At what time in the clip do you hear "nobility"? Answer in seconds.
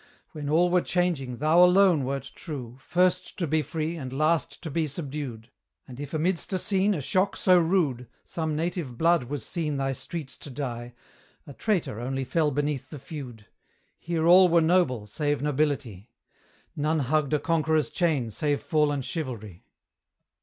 15.43-16.09